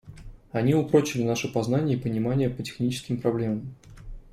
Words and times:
Они 0.51 0.73
упрочили 0.73 1.21
наши 1.21 1.47
познания 1.47 1.93
и 1.93 1.99
понимания 1.99 2.49
по 2.49 2.63
техническим 2.63 3.21
проблемам. 3.21 3.75